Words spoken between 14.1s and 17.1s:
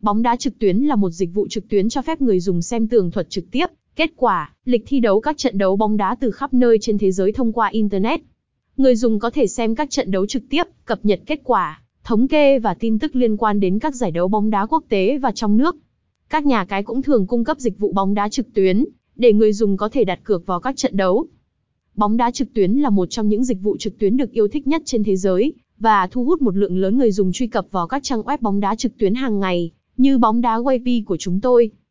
đấu bóng đá quốc tế và trong nước. Các nhà cái cũng